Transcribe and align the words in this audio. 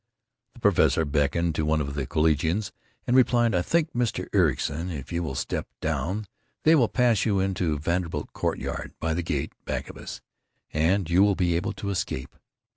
The 0.55 0.59
professor 0.59 1.05
beckoned 1.05 1.53
to 1.53 1.63
one 1.63 1.79
of 1.79 1.93
the 1.93 2.07
collegians, 2.07 2.71
and 3.05 3.15
replied, 3.15 3.53
"I 3.53 3.61
think, 3.61 3.93
Mr. 3.93 4.27
Ericson, 4.33 4.89
if 4.89 5.11
you 5.13 5.21
will 5.21 5.35
step 5.35 5.67
down 5.79 6.25
they 6.63 6.73
will 6.73 6.87
pass 6.89 7.23
you 7.23 7.39
into 7.39 7.77
Vanderbilt 7.77 8.33
Courtyard—by 8.33 9.13
the 9.13 9.21
gate 9.21 9.53
back 9.63 9.91
of 9.91 9.97
us—and 9.97 11.07
you 11.07 11.21
will 11.21 11.35
be 11.35 11.55
able 11.55 11.73
to 11.73 11.91
escape." 11.91 12.35